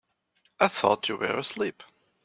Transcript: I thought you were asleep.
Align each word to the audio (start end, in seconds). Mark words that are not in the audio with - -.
I 0.59 0.67
thought 0.67 1.09
you 1.09 1.15
were 1.17 1.37
asleep. 1.37 1.83